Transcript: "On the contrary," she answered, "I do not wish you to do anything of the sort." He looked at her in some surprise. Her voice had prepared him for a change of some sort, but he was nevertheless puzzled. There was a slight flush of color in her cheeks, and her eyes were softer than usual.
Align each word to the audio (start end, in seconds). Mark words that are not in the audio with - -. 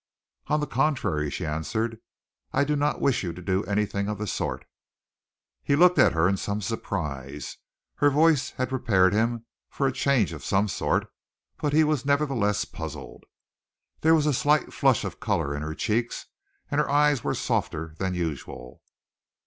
"On 0.47 0.59
the 0.59 0.65
contrary," 0.65 1.29
she 1.29 1.45
answered, 1.45 1.99
"I 2.53 2.63
do 2.63 2.75
not 2.75 2.99
wish 3.01 3.21
you 3.21 3.33
to 3.33 3.39
do 3.43 3.63
anything 3.65 4.09
of 4.09 4.17
the 4.17 4.25
sort." 4.25 4.65
He 5.61 5.75
looked 5.75 5.99
at 5.99 6.13
her 6.13 6.27
in 6.27 6.37
some 6.37 6.59
surprise. 6.59 7.57
Her 7.97 8.09
voice 8.09 8.49
had 8.57 8.69
prepared 8.69 9.13
him 9.13 9.45
for 9.69 9.85
a 9.85 9.91
change 9.93 10.33
of 10.33 10.43
some 10.43 10.67
sort, 10.67 11.05
but 11.61 11.71
he 11.71 11.83
was 11.83 12.03
nevertheless 12.03 12.65
puzzled. 12.65 13.25
There 13.99 14.15
was 14.15 14.25
a 14.25 14.33
slight 14.33 14.73
flush 14.73 15.03
of 15.03 15.19
color 15.19 15.55
in 15.55 15.61
her 15.61 15.75
cheeks, 15.75 16.25
and 16.71 16.81
her 16.81 16.89
eyes 16.89 17.23
were 17.23 17.35
softer 17.35 17.93
than 17.99 18.15
usual. 18.15 18.81